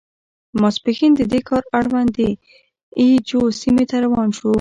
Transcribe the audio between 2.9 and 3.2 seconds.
اي